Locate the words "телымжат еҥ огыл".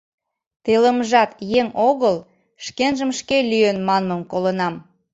0.65-2.15